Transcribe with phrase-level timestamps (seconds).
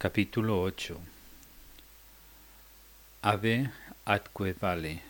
[0.00, 0.96] Capítulo 8
[3.22, 3.68] Ave
[4.04, 5.02] atque vale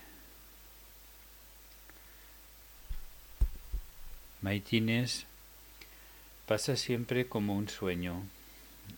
[4.40, 5.26] Maitines
[6.46, 8.22] pasa siempre como un sueño.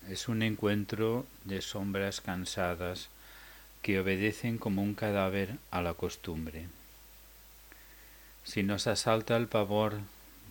[0.08, 3.08] Es un encuentro de sombras cansadas
[3.82, 6.68] que obedecen como un cadáver a la costumbre.
[8.44, 9.98] Si nos asalta el pavor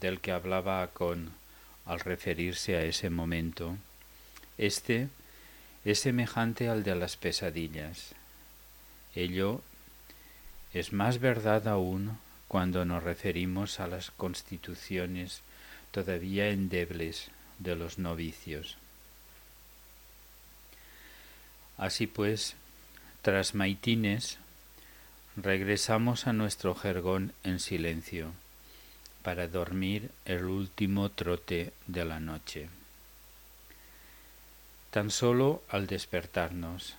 [0.02, 1.32] del que hablaba Acon
[1.86, 3.78] al referirse a ese momento,
[4.58, 5.08] este
[5.86, 8.14] es semejante al de las pesadillas.
[9.16, 9.62] Ello
[10.74, 15.42] es más verdad aún cuando nos referimos a las constituciones
[15.92, 17.30] todavía endebles
[17.60, 18.78] de los novicios.
[21.78, 22.56] Así pues,
[23.22, 24.38] tras maitines,
[25.38, 28.32] regresamos a nuestro jergón en silencio
[29.24, 32.70] para dormir el último trote de la noche.
[34.92, 36.96] Tan solo al despertarnos,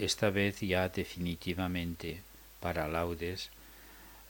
[0.00, 2.20] esta vez ya definitivamente
[2.60, 3.50] para laudes,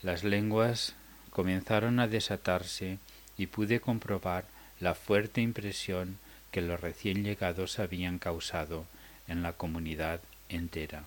[0.03, 0.95] las lenguas
[1.31, 2.99] comenzaron a desatarse
[3.39, 4.45] y pude comprobar
[4.79, 6.19] la fuerte impresión
[6.51, 8.85] que los recién llegados habían causado
[9.27, 10.21] en la comunidad
[10.51, 11.05] entera.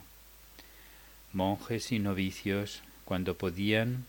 [1.33, 4.06] Monjes y novicios, cuando podían,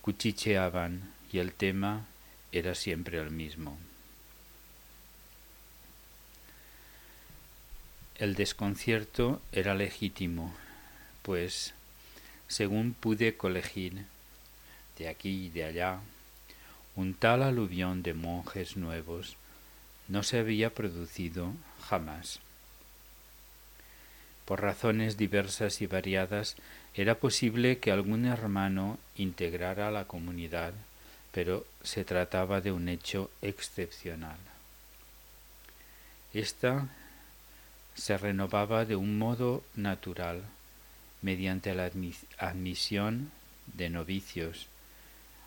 [0.00, 2.06] cuchicheaban y el tema
[2.52, 3.76] era siempre el mismo.
[8.18, 10.54] El desconcierto era legítimo,
[11.20, 11.74] pues,
[12.48, 14.06] según pude colegir
[14.96, 16.00] de aquí y de allá,
[16.94, 19.36] un tal aluvión de monjes nuevos
[20.08, 22.40] no se había producido jamás.
[24.46, 26.56] Por razones diversas y variadas
[26.94, 30.72] era posible que algún hermano integrara la comunidad,
[31.32, 34.38] pero se trataba de un hecho excepcional.
[36.32, 36.88] Esta
[37.96, 40.42] se renovaba de un modo natural
[41.22, 41.90] mediante la
[42.38, 43.32] admisión
[43.74, 44.66] de novicios,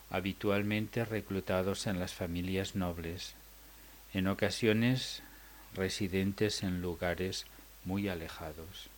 [0.10, 3.36] habitualmente reclutados en las familias nobles,
[4.14, 5.22] en ocasiones
[5.76, 7.46] residentes en lugares
[7.86, 8.90] muy alejados.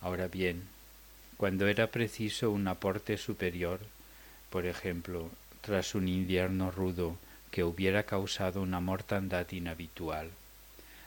[0.00, 0.64] Ahora bien,
[1.36, 3.80] cuando era preciso un aporte superior,
[4.50, 7.16] por ejemplo, tras un invierno rudo
[7.50, 10.30] que hubiera causado una mortandad inhabitual,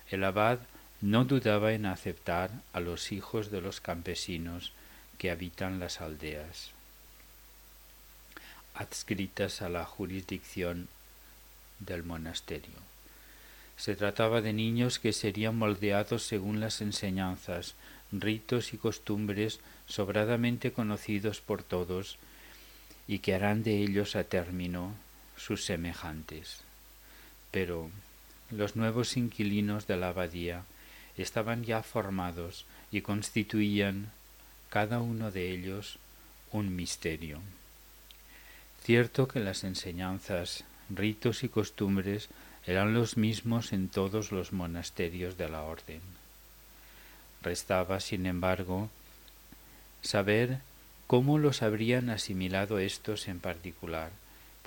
[0.09, 0.59] el abad
[1.02, 4.74] no dudaba en aceptar a los hijos de los campesinos
[5.18, 6.72] que habitan las aldeas,
[8.74, 10.88] adscritas a la jurisdicción
[11.80, 12.75] del monasterio.
[13.78, 17.75] Se trataba de niños que serían moldeados según las enseñanzas,
[18.12, 22.18] ritos y costumbres sobradamente conocidos por todos
[23.08, 24.94] y que harán de ellos a término
[25.38, 26.62] sus semejantes.
[27.52, 27.90] Pero
[28.52, 30.64] los nuevos inquilinos de la abadía
[31.18, 34.12] estaban ya formados y constituían
[34.70, 35.98] cada uno de ellos
[36.52, 37.40] un misterio.
[38.84, 42.30] Cierto que las enseñanzas, ritos y costumbres
[42.66, 46.02] eran los mismos en todos los monasterios de la orden.
[47.42, 48.90] Restaba, sin embargo,
[50.02, 50.60] saber
[51.08, 54.12] cómo los habrían asimilado estos en particular,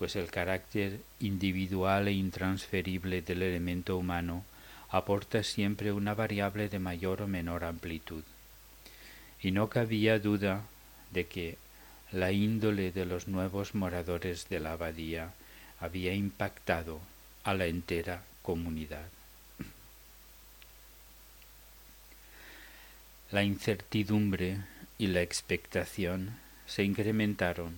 [0.03, 4.45] pues el carácter individual e intransferible del elemento humano
[4.91, 8.25] aporta siempre una variable de mayor o menor amplitud.
[9.41, 10.65] Y no cabía duda
[11.13, 11.57] de que
[12.11, 15.35] la índole de los nuevos moradores de la abadía
[15.79, 16.99] había impactado
[17.45, 19.07] a la entera comunidad.
[23.31, 24.59] La incertidumbre
[24.99, 27.77] y la expectación se incrementaron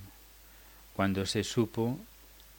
[0.94, 2.00] cuando se supo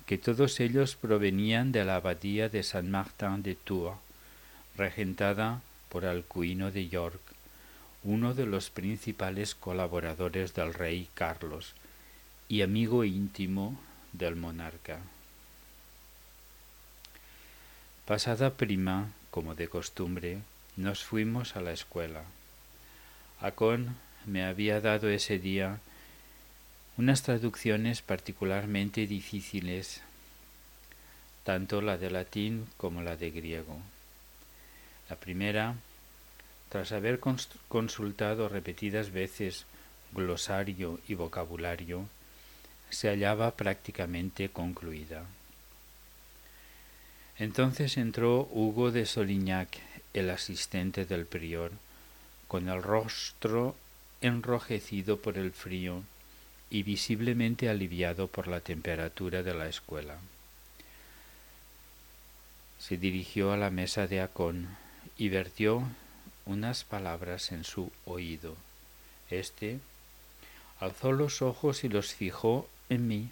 [0.06, 3.98] que todos ellos provenían de la abadía de San Martin de Tours,
[4.78, 7.22] regentada por Alcuino de York,
[8.04, 11.74] uno de los principales colaboradores del rey Carlos
[12.48, 13.80] y amigo íntimo
[14.14, 15.00] del monarca.
[18.06, 20.38] Pasada prima, como de costumbre,
[20.78, 22.22] nos fuimos a la escuela.
[23.41, 23.96] Acon
[24.28, 25.79] me había dado ese día
[26.97, 30.02] unas traducciones particularmente difíciles,
[31.44, 33.78] tanto la de latín como la de griego.
[35.09, 35.76] La primera,
[36.70, 39.66] tras haber consultado repetidas veces
[40.14, 42.08] glosario y vocabulario,
[42.90, 45.26] se hallaba prácticamente concluida.
[47.38, 49.78] Entonces entró Hugo de Solignac,
[50.14, 51.72] el asistente del prior,
[52.48, 53.76] con el rostro
[54.22, 56.03] enrojecido por el frío
[56.76, 60.18] y visiblemente aliviado por la temperatura de la escuela.
[62.80, 64.68] Se dirigió a la mesa de Acón,
[65.18, 65.84] y vertió
[66.46, 68.58] unas palabras en su oído.
[69.30, 69.80] Este
[70.82, 73.30] alzó los ojos y los fijó en mí.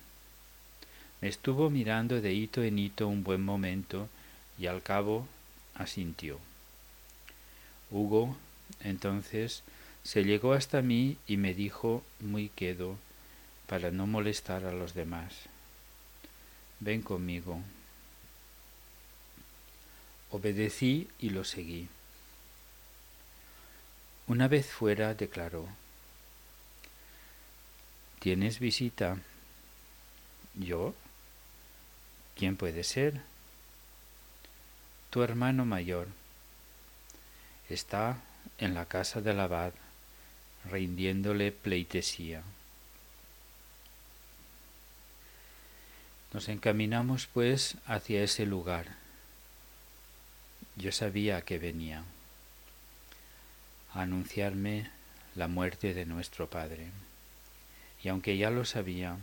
[1.20, 4.08] Me estuvo mirando de hito en hito un buen momento
[4.58, 5.28] y al cabo
[5.76, 6.40] asintió.
[7.92, 8.38] Hugo
[8.80, 9.64] entonces
[10.02, 12.96] se llegó hasta mí y me dijo muy quedo
[13.74, 15.34] para no molestar a los demás.
[16.80, 17.60] Ven conmigo.
[20.30, 21.88] Obedecí y lo seguí.
[24.28, 25.68] Una vez fuera declaró,
[28.20, 29.18] ¿Tienes visita?
[30.54, 30.94] ¿Yo?
[32.36, 33.22] ¿Quién puede ser?
[35.10, 36.10] Tu hermano mayor.
[37.72, 38.22] Está
[38.60, 39.74] en la casa del abad,
[40.70, 42.44] rindiéndole pleitesía.
[46.34, 49.04] Nos encaminamos pues hacia ese lugar
[50.76, 52.04] yo sabía que venía
[53.94, 54.90] a anunciarme
[55.36, 56.88] la muerte de nuestro Padre,
[58.04, 59.18] y aunque ya lo sabía,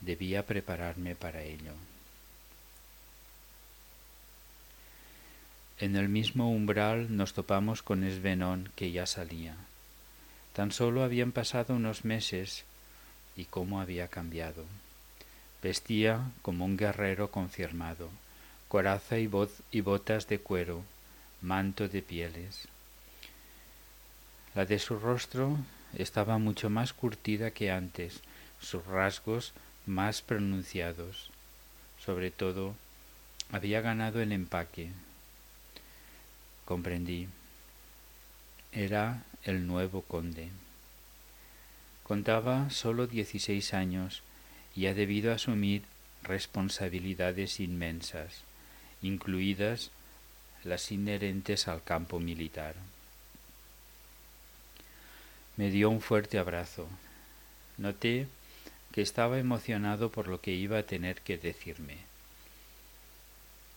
[0.00, 1.74] debía prepararme para ello.
[5.78, 9.56] En el mismo umbral nos topamos con Esbenón que ya salía.
[10.52, 12.64] Tan solo habían pasado unos meses
[13.36, 14.64] y cómo había cambiado.
[15.62, 18.10] Vestía como un guerrero confirmado
[18.72, 19.28] coraza y,
[19.70, 20.82] y botas de cuero,
[21.42, 22.68] manto de pieles.
[24.54, 25.58] La de su rostro
[25.92, 28.22] estaba mucho más curtida que antes,
[28.62, 29.52] sus rasgos
[29.84, 31.28] más pronunciados.
[32.02, 32.74] Sobre todo,
[33.50, 34.88] había ganado el empaque.
[36.64, 37.28] Comprendí.
[38.72, 40.48] Era el nuevo conde.
[42.04, 44.22] Contaba solo dieciséis años
[44.74, 45.82] y ha debido asumir
[46.22, 48.42] responsabilidades inmensas
[49.02, 49.90] incluidas
[50.64, 52.74] las inherentes al campo militar.
[55.56, 56.88] Me dio un fuerte abrazo.
[57.76, 58.28] Noté
[58.92, 61.98] que estaba emocionado por lo que iba a tener que decirme.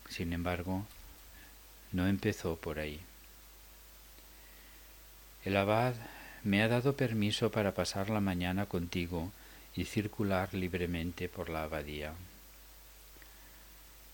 [0.09, 0.85] Sin embargo,
[1.91, 2.99] no empezó por ahí.
[5.43, 5.95] El abad
[6.43, 9.31] me ha dado permiso para pasar la mañana contigo
[9.75, 12.13] y circular libremente por la abadía.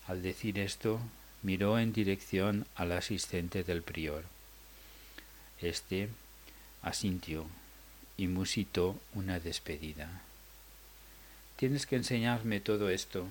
[0.06, 1.00] Al decir esto,
[1.42, 4.24] miró en dirección al asistente del prior.
[5.60, 6.08] Este
[6.82, 7.46] asintió
[8.16, 10.22] y musitó una despedida.
[11.56, 13.26] Tienes que enseñarme todo esto,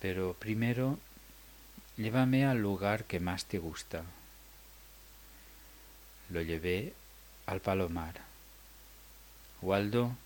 [0.00, 0.98] pero primero
[1.98, 4.04] llévame al lugar que más te gusta.
[6.30, 6.94] Lo llevé
[7.44, 8.14] al palomar.
[9.60, 10.16] Waldo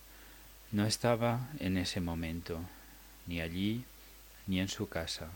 [0.73, 2.61] no estaba en ese momento,
[3.27, 3.85] ni allí
[4.47, 5.29] ni en su casa.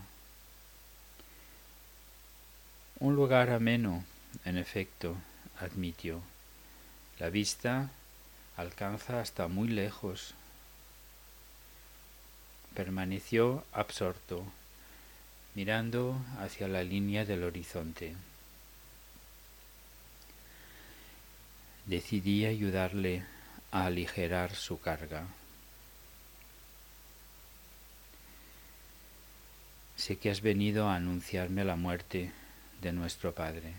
[2.99, 4.05] Un lugar ameno,
[4.45, 5.17] en efecto,
[5.59, 6.21] admitió.
[7.19, 7.89] La vista
[8.55, 10.33] alcanza hasta muy lejos.
[12.73, 14.45] Permaneció absorto,
[15.55, 18.15] mirando hacia la línea del horizonte.
[21.85, 23.23] Decidí ayudarle
[23.71, 25.27] a aligerar su carga.
[29.95, 32.31] sé que has venido a anunciarme la muerte
[32.81, 33.73] de nuestro Padre.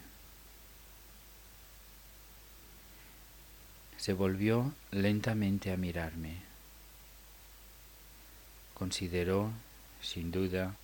[3.96, 6.36] Se volvió lentamente a mirarme.
[8.74, 9.52] Consideró,
[10.02, 10.74] sin duda,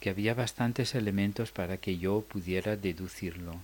[0.00, 3.56] que había bastantes elementos para que yo pudiera deducirlo.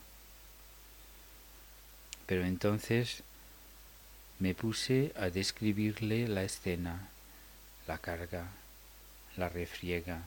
[2.27, 3.23] Pero entonces
[4.39, 7.09] me puse a describirle la escena,
[7.87, 8.49] la carga,
[9.37, 10.23] la refriega,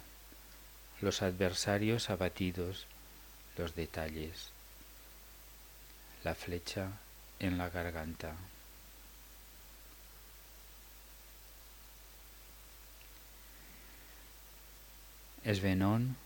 [1.02, 2.88] los adversarios abatidos,
[3.58, 4.50] los detalles,
[6.24, 6.92] la flecha
[7.40, 8.36] en la garganta.
[15.44, 16.18] Esbenón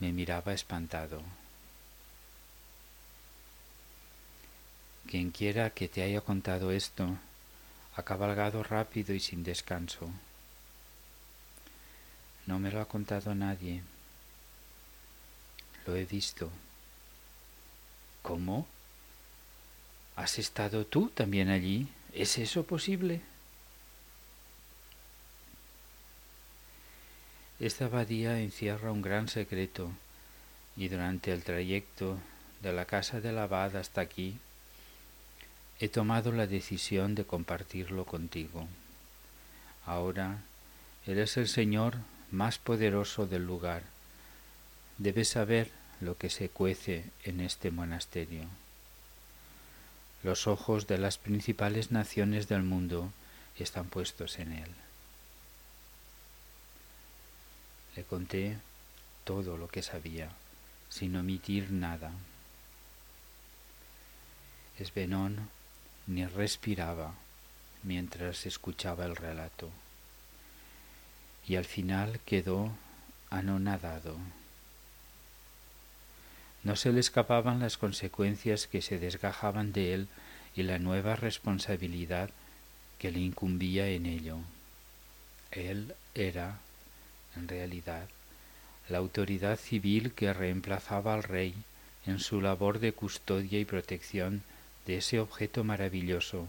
[0.00, 1.22] me miraba espantado.
[5.08, 7.06] Quien quiera que te haya contado esto,
[7.94, 10.10] ha cabalgado rápido y sin descanso.
[12.46, 13.82] No me lo ha contado nadie.
[15.86, 16.50] Lo he visto.
[18.22, 18.66] ¿Cómo?
[20.16, 21.86] ¿Has estado tú también allí?
[22.12, 23.20] ¿Es eso posible?
[27.60, 29.90] Esta abadía encierra un gran secreto
[30.76, 32.18] y durante el trayecto
[32.60, 34.38] de la casa del abad hasta aquí
[35.80, 38.66] he tomado la decisión de compartirlo contigo.
[39.84, 40.38] Ahora
[41.06, 41.96] eres el Señor
[42.30, 43.82] más poderoso del lugar
[44.98, 48.44] Debes saber lo que se cuece en este monasterio.
[50.22, 53.12] Los ojos de las principales naciones del mundo
[53.58, 54.70] están puestos en él.
[57.94, 58.56] Le conté
[59.24, 60.30] todo lo que sabía,
[60.88, 62.10] sin omitir nada.
[64.78, 65.50] Esbenón
[66.06, 67.14] ni respiraba
[67.82, 69.70] mientras escuchaba el relato,
[71.46, 72.70] y al final quedó
[73.30, 74.16] anonadado.
[76.64, 80.08] No se le escapaban las consecuencias que se desgajaban de él
[80.56, 82.30] y la nueva responsabilidad
[82.98, 84.38] que le incumbía en ello.
[85.52, 86.58] Él era,
[87.36, 88.08] en realidad,
[88.88, 91.54] la autoridad civil que reemplazaba al rey
[92.06, 94.42] en su labor de custodia y protección
[94.86, 96.48] de ese objeto maravilloso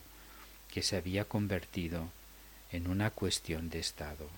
[0.72, 2.10] que se había convertido
[2.72, 4.30] en una cuestión de Estado.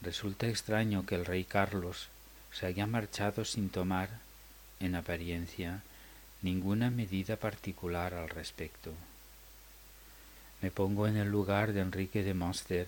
[0.00, 2.08] Resulta extraño que el rey Carlos
[2.52, 4.08] se haya marchado sin tomar,
[4.80, 5.82] en apariencia,
[6.42, 8.92] ninguna medida particular al respecto.
[10.62, 12.86] Me pongo en el lugar de Enrique de Monster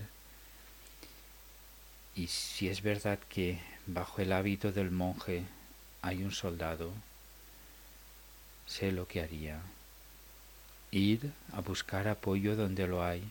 [2.14, 5.44] y si es verdad que bajo el hábito del monje
[6.08, 6.90] hay un soldado,
[8.66, 9.60] sé lo que haría.
[10.90, 13.22] Ir a buscar apoyo donde lo hay,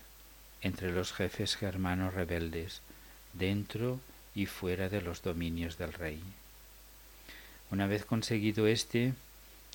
[0.61, 2.81] entre los jefes germanos rebeldes,
[3.33, 3.99] dentro
[4.35, 6.21] y fuera de los dominios del rey.
[7.71, 9.15] Una vez conseguido éste,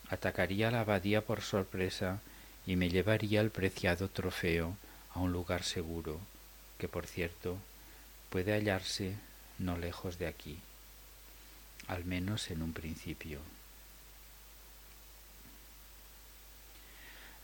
[0.09, 2.21] atacaría la abadía por sorpresa
[2.69, 4.77] y me llevaría el preciado trofeo
[5.13, 6.21] a un lugar seguro,
[6.79, 7.59] que por cierto
[8.31, 9.17] puede hallarse
[9.59, 10.61] no lejos de aquí
[11.89, 13.41] al menos en un principio.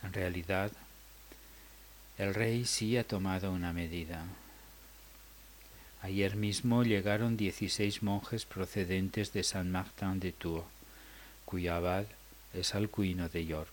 [0.03, 0.71] En realidad,
[2.17, 4.25] el rey sí ha tomado una medida.
[6.01, 10.65] Ayer mismo llegaron dieciséis monjes procedentes de Saint Martin de Tours,
[11.45, 12.05] cuyo abad
[12.53, 13.71] es Alcuino de York,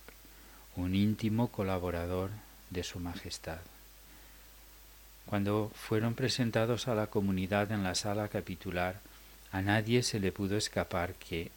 [0.75, 2.31] un íntimo colaborador
[2.71, 3.61] de su Majestad.
[5.27, 9.01] Cuando fueron presentados a la comunidad en la sala capitular,
[9.53, 11.51] a nadie se le pudo escapar que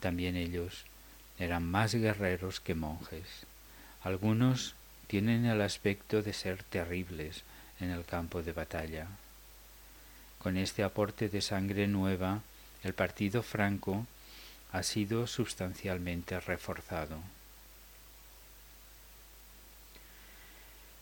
[0.00, 0.84] también ellos
[1.38, 3.26] eran más guerreros que monjes.
[4.02, 4.74] Algunos
[5.06, 7.42] tienen el aspecto de ser terribles
[7.80, 9.06] en el campo de batalla.
[10.38, 12.40] Con este aporte de sangre nueva,
[12.82, 14.06] el partido franco
[14.72, 17.18] ha sido sustancialmente reforzado.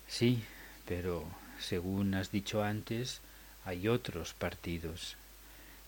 [0.08, 0.44] Sí,
[0.86, 1.26] pero
[1.58, 3.20] según has dicho antes,
[3.64, 5.16] hay otros partidos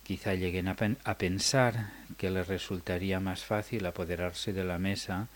[0.05, 5.29] Quizá lleguen a, pensar que les resultaría más fácil apoderarse de la mesa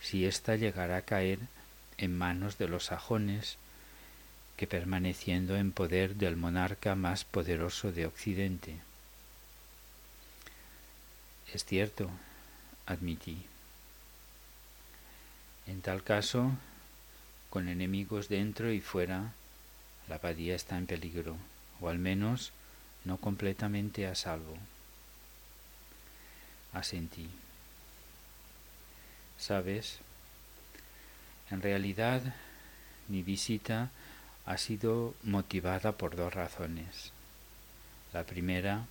[0.00, 1.38] si ésta llegara a caer
[1.96, 3.56] en manos de los sajones
[4.56, 8.76] que permaneciendo en poder del monarca más poderoso de Occidente.
[11.54, 12.10] Es cierto,
[12.86, 13.46] admití.
[15.68, 16.50] En tal caso,
[17.48, 19.32] con enemigos dentro y fuera,
[20.08, 21.36] la abadía está en peligro,
[21.80, 22.52] o al menos
[23.06, 24.58] no completamente a salvo.
[26.72, 27.28] Asentí.
[29.38, 30.00] ¿Sabes?
[31.50, 32.34] En realidad,
[33.08, 33.90] mi visita
[34.44, 37.12] ha sido motivada por dos razones.
[38.12, 38.86] La primera,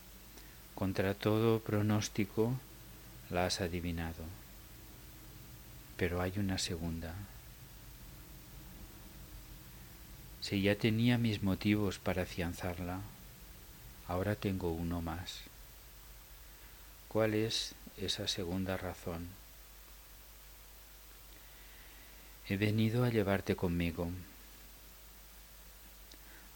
[0.75, 2.53] contra todo pronóstico,
[3.29, 4.24] la has adivinado.
[5.98, 7.13] Pero hay una segunda.
[10.39, 13.01] Si ya tenía mis motivos para afianzarla,
[14.07, 15.41] Ahora tengo uno más.
[17.07, 19.27] ¿Cuál es esa segunda razón?
[22.47, 24.09] He venido a llevarte conmigo.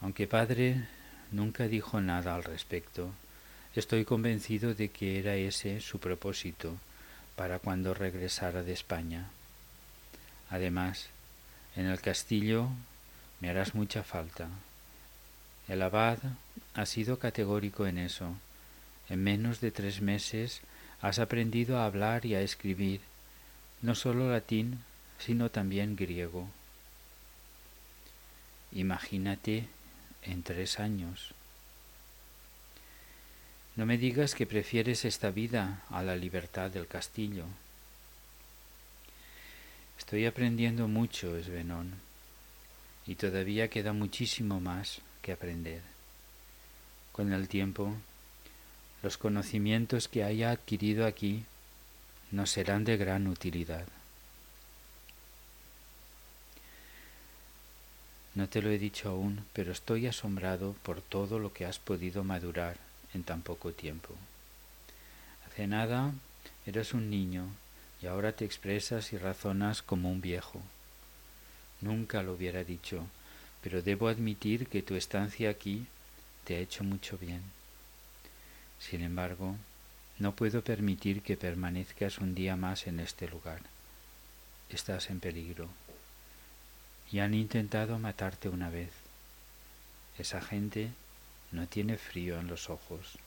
[0.00, 0.86] Aunque padre
[1.32, 3.10] nunca dijo nada al respecto,
[3.74, 6.76] estoy convencido de que era ese su propósito
[7.36, 9.30] para cuando regresara de España.
[10.50, 11.08] Además,
[11.74, 12.68] en el castillo
[13.40, 14.48] me harás mucha falta.
[15.70, 16.18] El abad
[16.74, 18.34] ha sido categórico en eso.
[19.08, 20.62] En menos de tres meses
[21.00, 23.00] has aprendido a hablar y a escribir,
[23.80, 24.80] no solo latín,
[25.20, 26.48] sino también griego.
[28.72, 29.68] Imagínate
[30.22, 31.34] en tres años.
[33.76, 37.44] No me digas que prefieres esta vida a la libertad del castillo.
[40.00, 41.94] Estoy aprendiendo mucho, Esbenón,
[43.06, 45.82] y todavía queda muchísimo más que aprender.
[47.12, 47.94] Con el tiempo,
[49.02, 51.44] los conocimientos que haya adquirido aquí
[52.30, 53.86] nos serán de gran utilidad.
[58.34, 62.22] No te lo he dicho aún, pero estoy asombrado por todo lo que has podido
[62.22, 62.76] madurar
[63.12, 64.14] en tan poco tiempo.
[65.46, 66.12] Hace nada
[66.64, 67.48] eras un niño
[68.00, 70.60] y ahora te expresas y razonas como un viejo.
[71.80, 73.04] Nunca lo hubiera dicho,
[73.62, 75.86] pero debo admitir que tu estancia aquí
[76.44, 77.42] te ha hecho mucho bien.
[78.78, 79.56] Sin embargo,
[80.18, 83.60] no puedo permitir que permanezcas un día más en este lugar.
[84.68, 85.68] Estás en peligro.
[87.12, 88.90] Y han intentado matarte una vez.
[90.18, 90.90] Esa gente
[91.52, 93.18] no tiene frío en los ojos.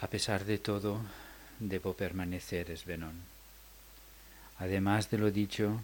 [0.00, 1.00] A pesar de todo,
[1.58, 3.16] debo permanecer, Esbenón.
[4.58, 5.80] Además de lo dicho,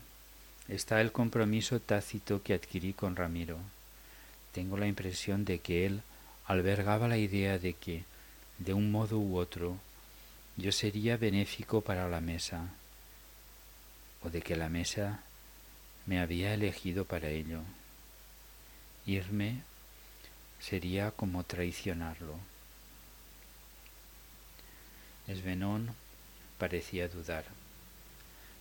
[0.68, 3.58] está el compromiso tácito que adquirí con Ramiro.
[4.52, 6.02] Tengo la impresión de que él
[6.46, 8.04] albergaba la idea de que,
[8.58, 9.78] de un modo u otro,
[10.56, 12.68] yo sería benéfico para la mesa,
[14.22, 15.20] o de que la mesa
[16.06, 17.60] me había elegido para ello.
[19.06, 19.62] Irme
[20.60, 22.36] sería como traicionarlo.
[25.26, 25.94] Esbenón
[26.58, 27.44] parecía dudar.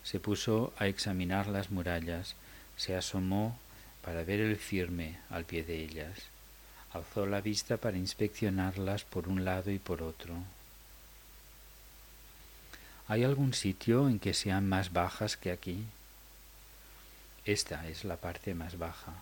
[0.03, 2.36] Se puso a examinar las murallas,
[2.77, 3.58] se asomó
[4.03, 6.17] para ver el firme al pie de ellas,
[6.93, 10.36] alzó la vista para inspeccionarlas por un lado y por otro.
[13.08, 15.86] ¿Hay algún sitio en que sean más bajas que aquí?
[17.46, 19.13] Esta es la parte más baja.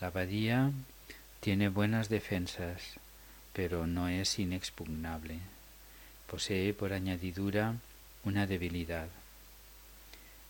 [0.00, 0.70] La abadía
[1.40, 2.98] tiene buenas defensas,
[3.52, 5.38] pero no es inexpugnable.
[6.26, 7.76] Posee por añadidura
[8.24, 9.08] una debilidad.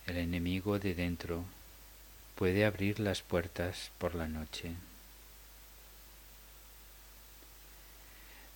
[0.06, 1.44] El enemigo de dentro
[2.36, 4.72] puede abrir las puertas por la noche.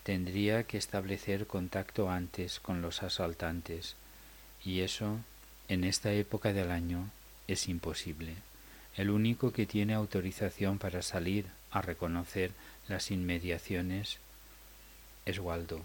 [0.05, 3.97] Tendría que establecer contacto antes con los asaltantes
[4.65, 5.19] y eso,
[5.69, 7.11] en esta época del año,
[7.47, 8.35] es imposible.
[8.97, 12.53] El único que tiene autorización para salir a reconocer
[12.89, 14.19] las inmediaciones
[15.27, 15.83] es Waldo,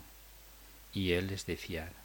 [0.94, 2.03] y él es de fiar.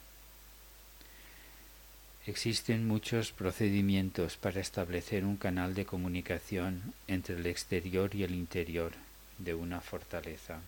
[2.25, 8.91] Existen muchos procedimientos para establecer un canal de comunicación entre el exterior y el interior
[9.37, 10.59] de una fortaleza.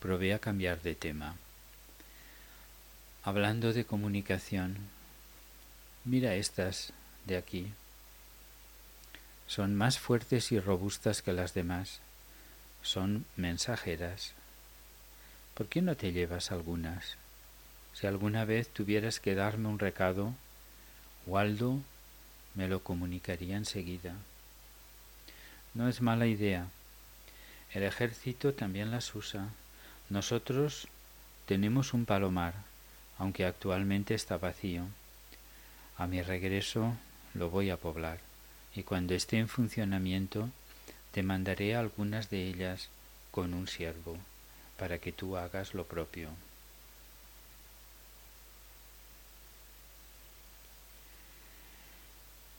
[0.00, 1.36] Probé a cambiar de tema.
[3.22, 4.76] Hablando de comunicación,
[6.04, 6.92] mira estas
[7.24, 7.72] de aquí.
[9.46, 12.00] Son más fuertes y robustas que las demás.
[12.82, 14.34] Son mensajeras.
[15.54, 17.16] ¿Por qué no te llevas algunas?
[17.92, 20.34] Si alguna vez tuvieras que darme un recado,
[21.26, 21.78] Waldo
[22.56, 24.14] me lo comunicaría enseguida.
[25.72, 26.66] No es mala idea.
[27.72, 29.46] El ejército también las usa.
[30.10, 30.88] Nosotros
[31.46, 32.54] tenemos un palomar,
[33.16, 34.86] aunque actualmente está vacío.
[35.96, 36.96] A mi regreso
[37.32, 38.18] lo voy a poblar
[38.74, 40.48] y cuando esté en funcionamiento
[41.12, 42.88] te mandaré algunas de ellas
[43.30, 44.18] con un siervo
[44.78, 46.30] para que tú hagas lo propio.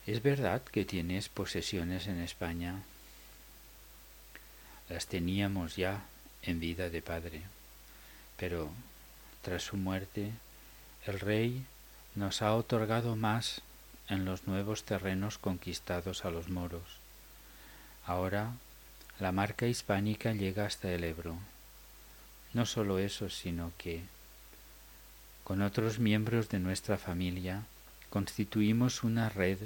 [0.06, 2.84] ¿Es verdad que tienes posesiones en España?
[4.88, 6.06] Las teníamos ya
[6.44, 7.42] en vida de padre,
[8.38, 8.70] pero
[9.42, 10.32] tras su muerte
[11.08, 11.66] el rey
[12.14, 13.62] nos ha otorgado más
[14.08, 17.00] en los nuevos terrenos conquistados a los moros.
[18.06, 18.52] Ahora
[19.20, 21.38] la marca hispánica llega hasta el Ebro.
[22.56, 24.00] No solo eso, sino que
[25.44, 27.64] con otros miembros de nuestra familia
[28.10, 29.58] constituimos una red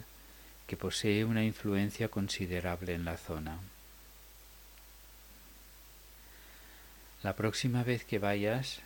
[0.65, 3.59] que posee una influencia considerable en la zona.
[7.21, 8.79] La próxima vez que vayas,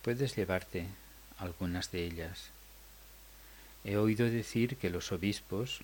[0.00, 0.86] puedes llevarte
[1.36, 2.48] algunas de ellas.
[3.84, 5.80] He oído decir que los obispos,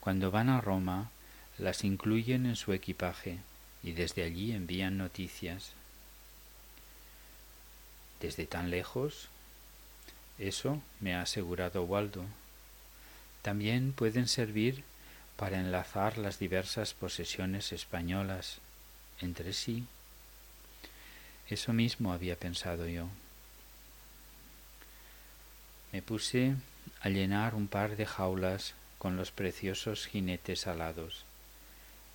[0.00, 1.10] cuando van a Roma,
[1.56, 3.38] las incluyen en su equipaje
[3.84, 5.72] y desde allí envían noticias.
[8.20, 9.28] Desde tan lejos,
[10.38, 12.24] eso me ha asegurado Waldo.
[13.42, 14.82] También pueden servir
[15.36, 18.58] para enlazar las diversas posesiones españolas
[19.20, 19.84] entre sí.
[21.50, 23.08] Eso mismo había pensado yo.
[25.92, 26.54] Me puse
[27.02, 31.24] a llenar un par de jaulas con los preciosos jinetes alados.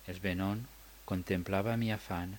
[0.08, 0.66] Esbenón
[1.10, 2.38] contemplaba mi afán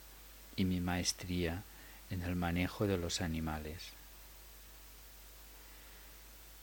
[0.56, 1.62] y mi maestría
[2.10, 3.90] en el manejo de los animales.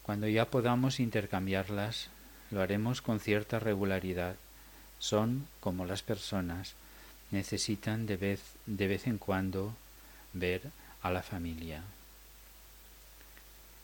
[0.04, 2.08] Cuando ya podamos intercambiarlas,
[2.50, 4.36] lo haremos con cierta regularidad.
[4.98, 6.72] Son como las personas,
[7.30, 9.74] necesitan de vez, de vez en cuando
[10.32, 10.62] ver
[11.02, 11.82] a la familia.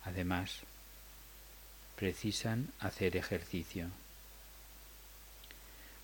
[0.06, 0.60] Además,
[1.96, 3.88] precisan hacer ejercicio.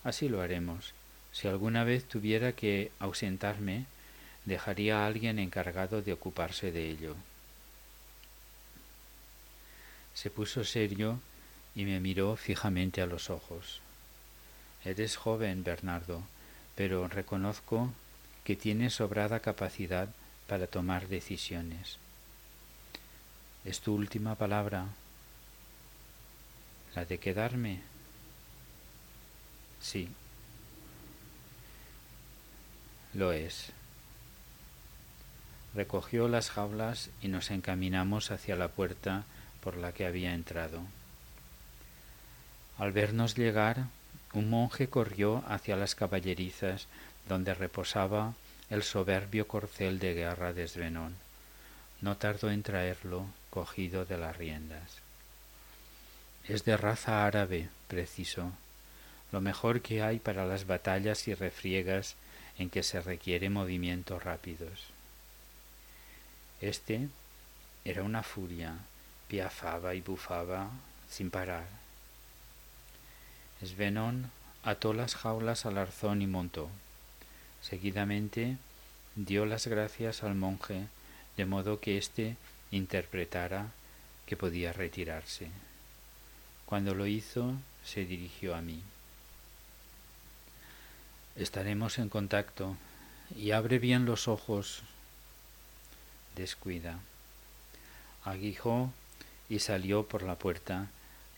[0.05, 0.93] Así lo haremos.
[1.33, 3.87] Si alguna vez tuviera que ausentarme,
[4.45, 7.15] dejaría a alguien encargado de ocuparse de ello.
[10.15, 11.21] Se puso serio
[11.75, 13.81] y me miró fijamente a los ojos.
[14.85, 16.23] Eres joven, Bernardo,
[16.75, 17.93] pero reconozco
[18.45, 20.09] que tienes sobrada capacidad
[20.47, 21.99] para tomar decisiones.
[23.65, 24.87] ¿Es tu última palabra?
[26.95, 27.81] ¿La de quedarme?
[29.81, 30.09] Sí,
[33.15, 33.73] lo es.
[35.75, 39.25] Recogió las jaulas y nos encaminamos hacia la puerta
[39.63, 40.81] por la que había entrado.
[42.79, 43.87] Al vernos llegar,
[44.33, 46.87] un monje corrió hacia las caballerizas
[47.29, 48.35] donde reposaba
[48.71, 51.15] el soberbio corcel de guerra de Svenón.
[52.01, 54.99] No tardó en traerlo cogido de las riendas.
[56.49, 58.53] Es de raza árabe, preciso,
[59.31, 62.17] lo mejor que hay para las batallas y refriegas
[62.61, 64.85] en que se requiere movimientos rápidos.
[66.61, 67.09] Este
[67.87, 68.77] era una furia,
[69.29, 70.69] piafaba y bufaba
[71.09, 71.67] sin parar.
[73.65, 74.31] Svenon
[74.63, 76.69] ató las jaulas al arzón y montó.
[77.63, 78.59] Seguidamente
[79.17, 80.87] dio las gracias al monje,
[81.39, 82.37] de modo que éste
[82.71, 83.69] interpretara
[84.27, 85.49] que podía retirarse.
[86.67, 87.55] Cuando lo hizo,
[87.87, 88.83] se dirigió a mí.
[91.37, 92.77] Estaremos en contacto
[93.35, 94.83] y abre bien los ojos.
[96.37, 96.99] Descuida.
[98.25, 98.93] Aguijó
[99.49, 100.89] y salió por la puerta,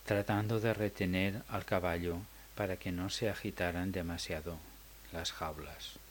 [0.04, 2.18] tratando de retener al caballo
[2.54, 4.58] para que no se agitaran demasiado
[5.12, 6.01] las jaulas.